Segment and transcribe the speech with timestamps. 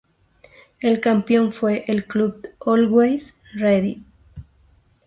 [0.79, 4.03] El Campeón fue el Club Always Ready.